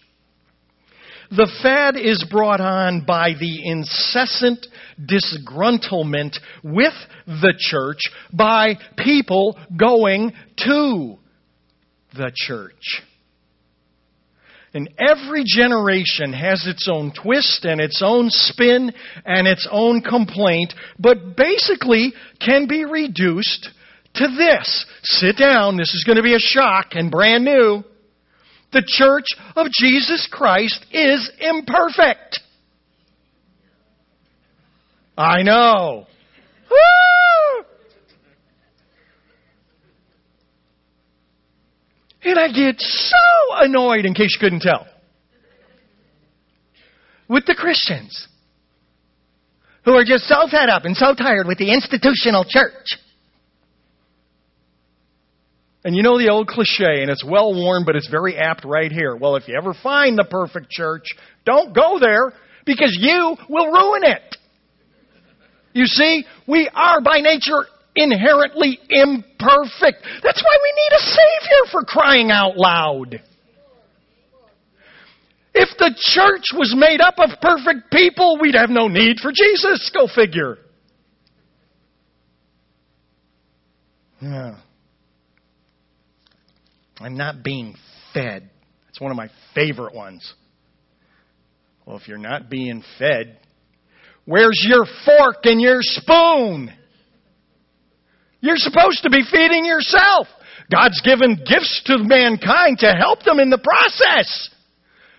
[1.31, 4.67] The fad is brought on by the incessant
[4.99, 6.95] disgruntlement with
[7.27, 8.01] the church
[8.33, 10.33] by people going
[10.64, 11.19] to
[12.14, 13.03] the church.
[14.73, 18.93] And every generation has its own twist and its own spin
[19.25, 23.71] and its own complaint, but basically can be reduced
[24.14, 24.87] to this.
[25.03, 27.85] Sit down, this is going to be a shock and brand new.
[28.73, 32.40] The church of Jesus Christ is imperfect.
[35.16, 36.07] I know.
[36.71, 37.64] Woo!
[42.23, 43.16] And I get so
[43.53, 44.87] annoyed, in case you couldn't tell,
[47.27, 48.29] with the Christians
[49.85, 52.99] who are just so fed up and so tired with the institutional church
[55.88, 58.92] and you know the old cliche, and it's well worn, but it's very apt right
[58.92, 59.16] here.
[59.16, 61.07] Well, if you ever find the perfect church,
[61.46, 62.35] don't go there
[62.66, 64.37] because you will ruin it.
[65.72, 67.64] You see, we are by nature
[67.96, 70.05] inherently imperfect.
[70.22, 73.22] That's why we need a Savior for crying out loud.
[75.55, 79.90] If the church was made up of perfect people, we'd have no need for Jesus.
[79.94, 80.59] Go figure.
[84.20, 84.59] Yeah.
[87.01, 87.75] I'm not being
[88.13, 88.51] fed.
[88.87, 90.35] That's one of my favorite ones.
[91.87, 93.39] Well, if you're not being fed,
[94.25, 96.73] where's your fork and your spoon?
[98.41, 100.27] You're supposed to be feeding yourself.
[100.71, 104.51] God's given gifts to mankind to help them in the process.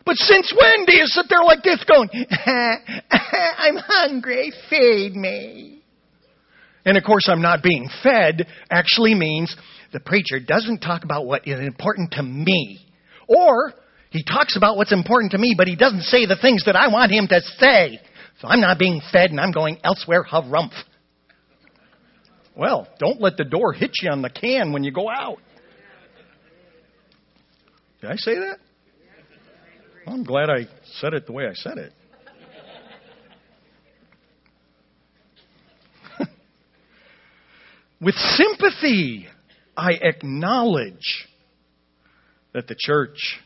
[0.05, 2.09] But since when do you sit there like this going,
[2.45, 5.81] I'm hungry, feed me?
[6.85, 9.55] And of course, I'm not being fed actually means
[9.91, 12.85] the preacher doesn't talk about what is important to me.
[13.27, 13.73] Or
[14.11, 16.87] he talks about what's important to me, but he doesn't say the things that I
[16.87, 17.99] want him to say.
[18.41, 20.73] So I'm not being fed and I'm going elsewhere, harumph.
[22.55, 25.37] Well, don't let the door hit you on the can when you go out.
[28.01, 28.57] Did I say that?
[30.05, 30.67] Well, I'm glad I
[30.99, 31.93] said it the way I said it.
[38.01, 39.27] With sympathy,
[39.79, 41.25] I acknowledge
[42.53, 43.39] that the church,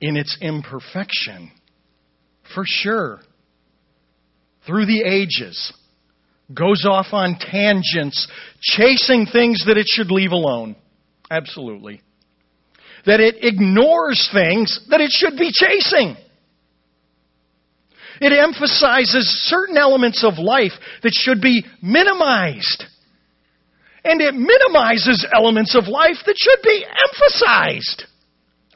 [0.00, 1.52] in its imperfection,
[2.54, 3.20] for sure,
[4.66, 5.70] through the ages,
[6.54, 8.26] goes off on tangents,
[8.62, 10.76] chasing things that it should leave alone.
[11.30, 12.00] Absolutely.
[13.04, 16.16] That it ignores things that it should be chasing.
[18.22, 22.86] It emphasizes certain elements of life that should be minimized
[24.04, 28.04] and it minimizes elements of life that should be emphasized.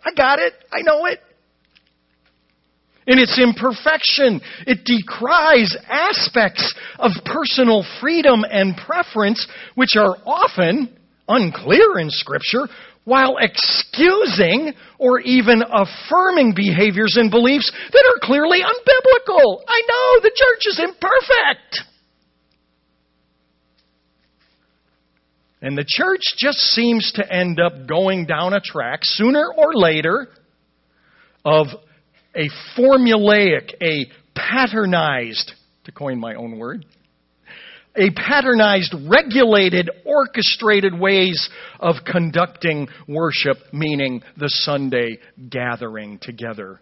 [0.04, 0.52] I got it.
[0.72, 1.20] I know it.
[3.06, 10.96] In its imperfection, it decries aspects of personal freedom and preference which are often
[11.28, 12.68] unclear in Scripture
[13.04, 19.62] while excusing or even affirming behaviors and beliefs that are clearly unbiblical.
[19.66, 21.91] I know the church is imperfect.
[25.62, 30.28] And the church just seems to end up going down a track sooner or later
[31.44, 31.68] of
[32.34, 34.06] a formulaic, a
[34.36, 35.52] patternized,
[35.84, 36.84] to coin my own word,
[37.94, 41.48] a patternized, regulated, orchestrated ways
[41.78, 46.80] of conducting worship, meaning the Sunday gathering together.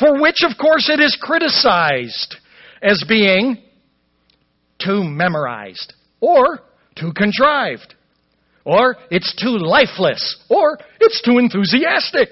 [0.00, 2.36] For which, of course, it is criticized
[2.80, 3.58] as being
[4.84, 6.60] too memorized, or
[6.96, 7.94] too contrived,
[8.64, 12.28] or it's too lifeless, or it's too enthusiastic,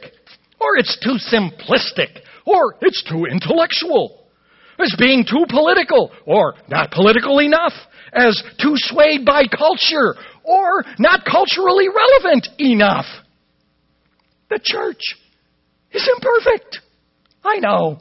[0.61, 4.21] or it's too simplistic, or it's too intellectual.
[4.79, 6.11] As being too political.
[6.27, 7.75] Or not political enough,
[8.13, 10.15] as too swayed by culture.
[10.43, 13.05] Or not culturally relevant enough.
[14.49, 15.01] The church
[15.93, 16.81] is imperfect.
[17.45, 17.99] I know.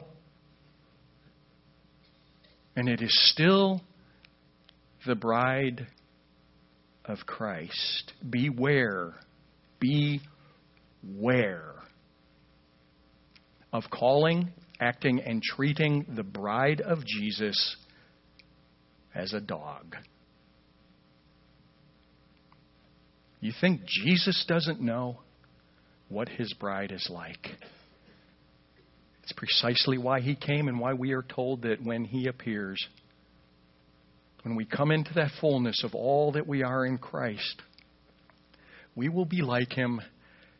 [2.76, 3.82] And it is still
[5.06, 5.86] the bride
[7.10, 8.12] of Christ.
[8.28, 9.14] Beware.
[9.80, 11.74] Beware
[13.72, 17.76] of calling acting and treating the bride of Jesus
[19.14, 19.96] as a dog.
[23.40, 25.20] You think Jesus doesn't know
[26.08, 27.48] what his bride is like?
[29.22, 32.84] It's precisely why he came and why we are told that when he appears,
[34.42, 37.62] when we come into that fullness of all that we are in Christ,
[38.94, 40.00] we will be like him,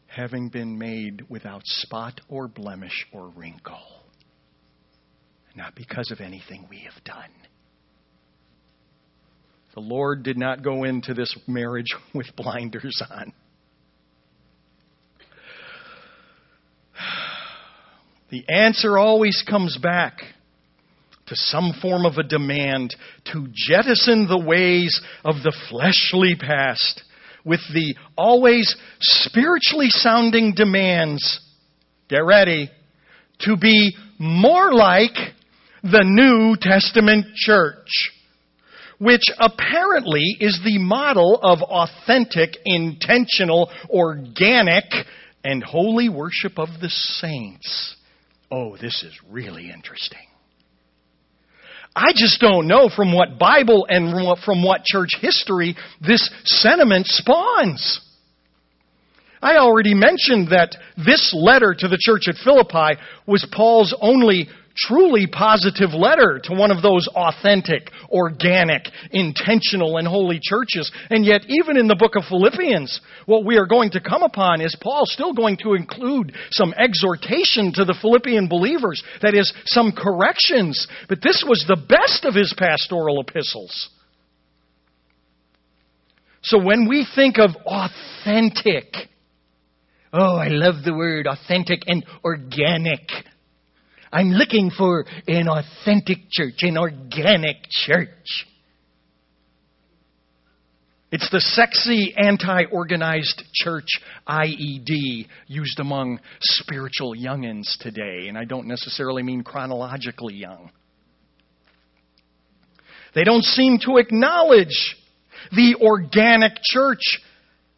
[0.07, 4.01] having been made without spot or blemish or wrinkle
[5.61, 7.31] not because of anything we have done.
[9.75, 13.33] The Lord did not go into this marriage with blinders on.
[18.31, 20.21] The answer always comes back
[21.31, 22.95] to some form of a demand
[23.33, 27.05] to jettison the ways of the fleshly past
[27.45, 31.41] with the always spiritually sounding demands.
[32.09, 32.69] Get ready.
[33.43, 35.15] To be more like
[35.85, 38.11] the New Testament church,
[38.99, 44.85] which apparently is the model of authentic, intentional, organic,
[45.45, 47.97] and holy worship of the saints.
[48.51, 50.19] Oh, this is really interesting.
[51.95, 54.15] I just don't know from what Bible and
[54.45, 58.01] from what church history this sentiment spawns.
[59.43, 65.27] I already mentioned that this letter to the church at Philippi was Paul's only truly
[65.27, 70.91] positive letter to one of those authentic, organic, intentional, and holy churches.
[71.11, 74.61] And yet, even in the book of Philippians, what we are going to come upon
[74.61, 79.03] is Paul still going to include some exhortation to the Philippian believers.
[79.23, 80.87] That is, some corrections.
[81.09, 83.91] But this was the best of his pastoral epistles.
[86.43, 88.87] So when we think of authentic,
[90.13, 93.01] oh, I love the word authentic and organic.
[94.13, 98.47] I'm looking for an authentic church, an organic church.
[101.13, 103.89] It's the sexy anti organized church
[104.29, 110.71] IED used among spiritual youngins today, and I don't necessarily mean chronologically young.
[113.15, 114.97] They don't seem to acknowledge
[115.51, 117.19] the organic church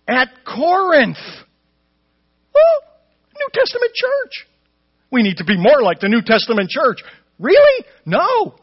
[0.06, 1.16] at Corinth.
[2.54, 2.80] Oh,
[3.34, 4.46] New Testament church.
[5.12, 6.98] We need to be more like the New Testament church.
[7.38, 7.84] Really?
[8.06, 8.54] No.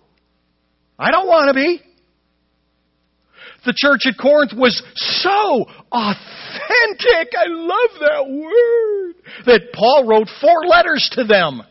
[0.97, 1.81] I don't want to be.
[3.65, 7.33] The church at Corinth was so authentic.
[7.37, 9.15] I love that word.
[9.45, 11.61] That Paul wrote four letters to them.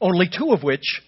[0.00, 1.02] Only two of which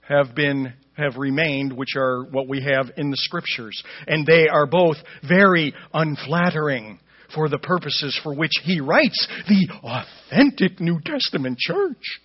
[0.00, 3.82] have been have remained, which are what we have in the scriptures.
[4.06, 4.96] And they are both
[5.28, 6.98] very unflattering
[7.34, 12.20] for the purposes for which he writes the authentic New Testament church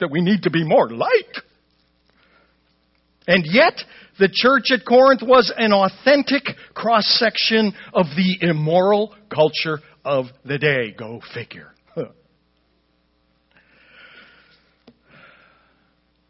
[0.00, 1.42] that we need to be more like.
[3.26, 3.80] And yet,
[4.18, 10.58] the church at Corinth was an authentic cross section of the immoral culture of the
[10.58, 10.94] day.
[10.96, 11.70] Go figure.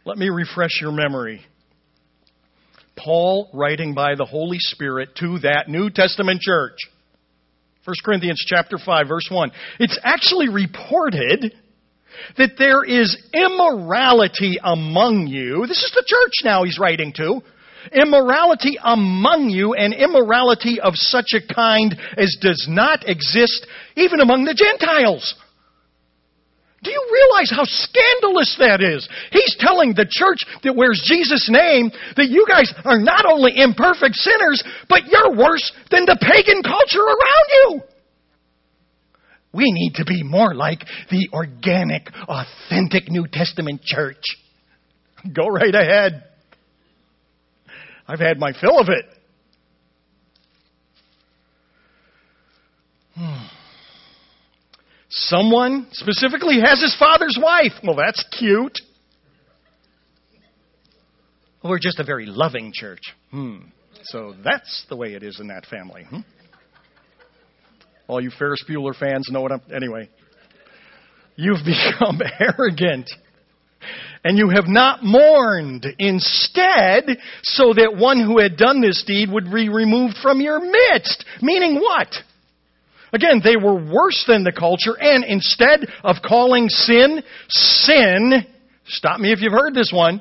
[0.07, 1.41] Let me refresh your memory.
[2.97, 6.77] Paul writing by the Holy Spirit to that New Testament church
[7.85, 9.53] 1 Corinthians chapter 5 verse 1.
[9.79, 11.55] It's actually reported
[12.39, 15.67] that there is immorality among you.
[15.67, 17.43] This is the church now he's writing to.
[17.93, 23.67] immorality among you, and immorality of such a kind as does not exist
[23.97, 25.35] even among the Gentiles.
[26.85, 29.09] Do you realize how scandalous that is?
[29.33, 34.15] He's telling the church that wears Jesus' name that you guys are not only imperfect
[34.15, 37.81] sinners, but you're worse than the pagan culture around you.
[39.55, 40.81] We need to be more like
[41.11, 44.23] the organic, authentic New Testament church.
[45.33, 46.25] Go right ahead.
[48.07, 49.07] I've had my fill of it.
[53.17, 53.47] Hmm.
[55.17, 57.73] Someone specifically has his father's wife.
[57.85, 58.79] Well, that's cute.
[61.63, 63.01] We're just a very loving church.
[63.31, 63.59] Hmm.
[64.03, 66.03] So that's the way it is in that family.
[66.03, 66.21] Hmm?
[68.09, 69.63] All you Ferris Bueller fans know what I'm.
[69.75, 70.11] Anyway,
[71.37, 73.09] you've become arrogant
[74.25, 75.87] and you have not mourned.
[75.99, 81.25] Instead, so that one who had done this deed would be removed from your midst.
[81.41, 82.09] Meaning what?
[83.15, 88.45] Again, they were worse than the culture, and instead of calling sin sin,
[88.87, 90.21] stop me if you've heard this one,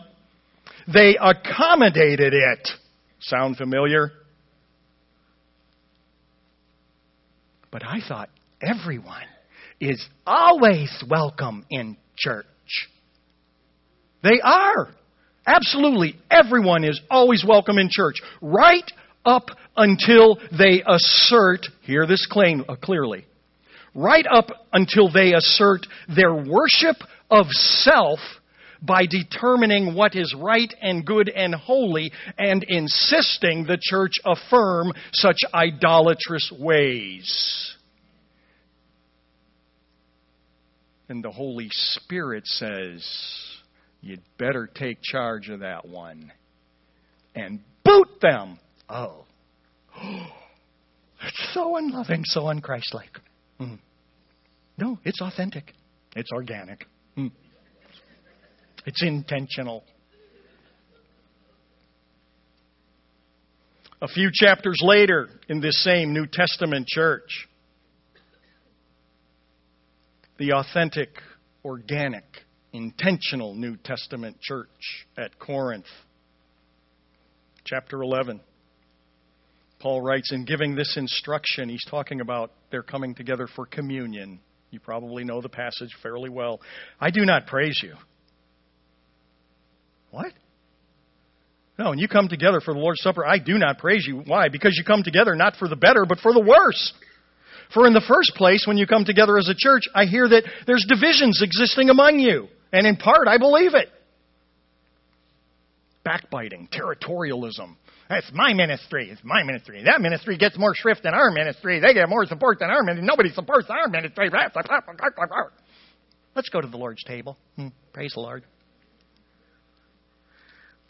[0.93, 2.69] they accommodated it.
[3.19, 4.11] Sound familiar?
[7.71, 8.29] But I thought
[8.61, 9.23] everyone
[9.81, 12.45] is always welcome in church.
[14.21, 14.89] They are.
[15.47, 16.15] Absolutely.
[16.29, 18.17] Everyone is always welcome in church.
[18.39, 18.89] Right
[19.25, 19.45] up
[19.75, 23.25] until they assert, hear this claim uh, clearly,
[23.95, 26.97] right up until they assert their worship
[27.29, 28.19] of self
[28.81, 35.37] by determining what is right and good and holy and insisting the church affirm such
[35.53, 37.75] idolatrous ways.
[41.07, 43.07] And the Holy Spirit says,
[44.01, 46.31] you'd better take charge of that one
[47.35, 48.59] and boot them
[48.93, 49.25] Oh.
[51.25, 53.15] It's so unloving, so unchristlike.
[53.57, 53.79] Mm.
[54.77, 55.71] No, it's authentic.
[56.17, 56.85] It's organic.
[57.17, 57.31] Mm.
[58.85, 59.85] It's intentional.
[64.01, 67.47] A few chapters later, in this same New Testament church,
[70.37, 71.21] the authentic,
[71.63, 72.25] organic,
[72.73, 74.67] intentional New Testament church
[75.17, 75.85] at Corinth,
[77.63, 78.41] chapter 11.
[79.83, 84.39] Paul writes, in giving this instruction, he's talking about their coming together for communion.
[84.71, 86.61] You probably know the passage fairly well.
[87.01, 87.95] I do not praise you.
[90.09, 90.31] What?
[91.77, 94.23] No, when you come together for the Lord's Supper, I do not praise you.
[94.25, 94.47] Why?
[94.47, 96.93] Because you come together not for the better, but for the worse.
[97.73, 100.43] For in the first place, when you come together as a church, I hear that
[100.65, 102.47] there's divisions existing among you.
[102.71, 103.89] And in part, I believe it.
[106.03, 107.75] Backbiting, territorialism.
[108.09, 109.09] That's my ministry.
[109.09, 109.83] It's my ministry.
[109.85, 111.79] That ministry gets more shrift than our ministry.
[111.79, 113.07] They get more support than our ministry.
[113.07, 114.29] Nobody supports our ministry.
[116.35, 117.37] Let's go to the Lord's table.
[117.55, 117.69] Hmm.
[117.93, 118.43] Praise the Lord.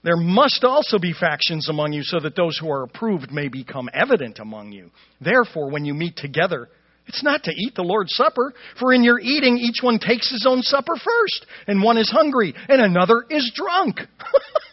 [0.03, 3.89] There must also be factions among you so that those who are approved may become
[3.93, 4.91] evident among you.
[5.21, 6.67] Therefore, when you meet together,
[7.07, 10.45] it's not to eat the Lord's Supper, for in your eating, each one takes his
[10.47, 13.99] own supper first, and one is hungry, and another is drunk.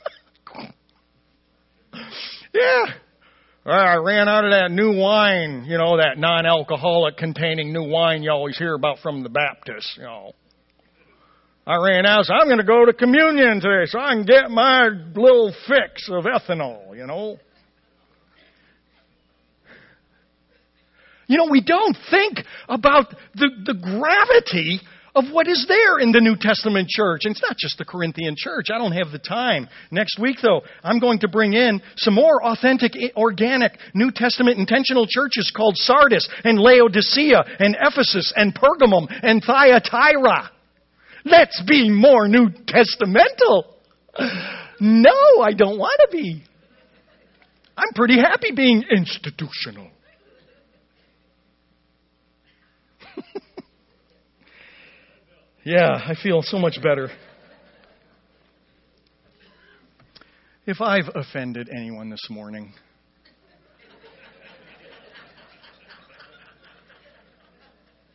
[2.53, 2.85] Yeah.
[3.67, 8.23] I ran out of that new wine, you know, that non alcoholic containing new wine
[8.23, 10.33] you always hear about from the Baptists, you know.
[11.67, 14.51] I ran out, so I'm going to go to communion today so I can get
[14.51, 17.39] my little fix of ethanol, you know.
[21.27, 22.39] You know, we don't think
[22.69, 24.81] about the, the gravity
[25.15, 27.23] of what is there in the New Testament church.
[27.25, 28.67] And it's not just the Corinthian church.
[28.73, 29.69] I don't have the time.
[29.91, 35.07] Next week, though, I'm going to bring in some more authentic, organic New Testament intentional
[35.09, 40.51] churches called Sardis and Laodicea and Ephesus and Pergamum and Thyatira.
[41.25, 43.65] Let's be more New Testamental.
[44.81, 46.43] No, I don't want to be.
[47.77, 49.89] I'm pretty happy being institutional.
[55.63, 57.11] Yeah, I feel so much better.
[60.67, 62.73] If I've offended anyone this morning,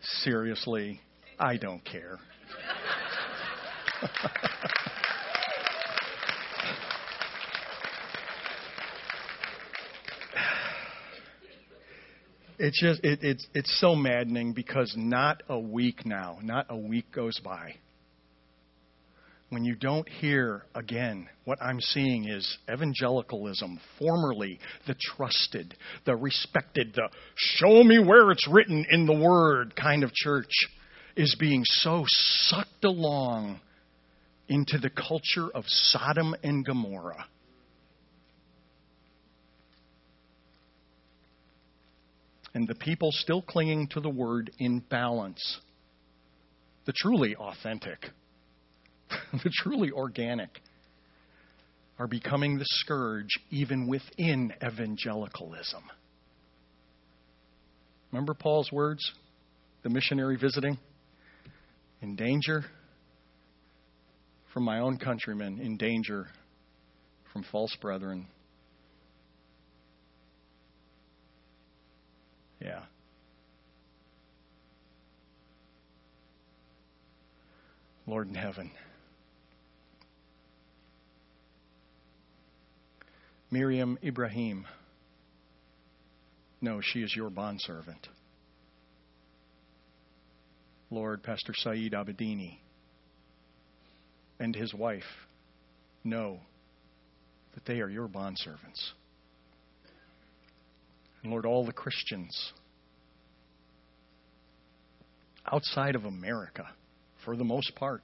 [0.01, 1.01] seriously,
[1.37, 2.17] I don't care.
[12.57, 17.11] It's just it, it's it's so maddening because not a week now, not a week
[17.11, 17.75] goes by
[19.49, 25.75] when you don't hear again, what I'm seeing is evangelicalism, formerly the trusted,
[26.05, 30.51] the respected, the show me where it's written in the Word kind of church,
[31.15, 33.61] is being so sucked along
[34.47, 37.25] into the culture of Sodom and Gomorrah.
[42.55, 45.59] And the people still clinging to the Word in balance,
[46.85, 48.09] the truly authentic
[49.43, 50.61] the truly organic,
[51.99, 55.83] are becoming the scourge even within evangelicalism.
[58.11, 59.11] Remember Paul's words?
[59.83, 60.77] The missionary visiting?
[62.01, 62.65] In danger
[64.53, 66.27] from my own countrymen, in danger
[67.31, 68.27] from false brethren.
[72.59, 72.81] Yeah.
[78.07, 78.71] Lord in heaven.
[83.51, 84.65] Miriam Ibrahim.
[86.61, 88.07] No, she is your bondservant.
[90.91, 92.59] Lord, Pastor Saeed Abedini
[94.39, 95.03] and his wife
[96.03, 96.39] know
[97.53, 98.91] that they are your bondservants.
[101.25, 102.53] And Lord, all the Christians
[105.51, 106.67] outside of America,
[107.23, 108.03] for the most part,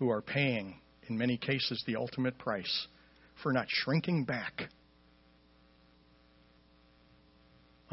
[0.00, 2.88] who are paying, in many cases, the ultimate price
[3.44, 4.70] for not shrinking back.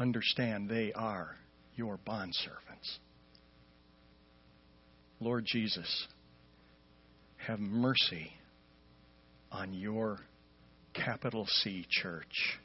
[0.00, 1.36] Understand they are
[1.76, 2.98] your bondservants.
[5.20, 6.08] Lord Jesus,
[7.36, 8.32] have mercy
[9.52, 10.18] on your
[10.92, 12.58] capital C church.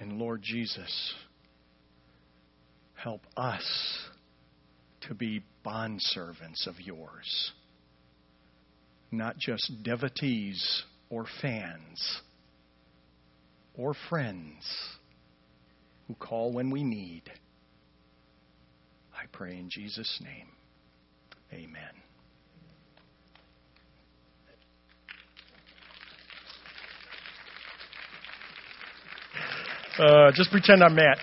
[0.00, 1.14] And Lord Jesus,
[2.94, 3.62] help us
[5.02, 7.52] to be bondservants of yours
[9.12, 12.20] not just devotees or fans
[13.76, 14.64] or friends
[16.06, 17.22] who call when we need.
[19.14, 20.48] I pray in Jesus' name.
[21.52, 21.99] Amen.
[30.00, 31.18] Uh, just pretend I'm Matt.